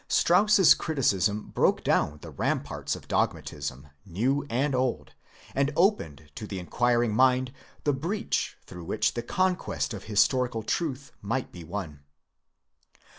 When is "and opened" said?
5.53-6.31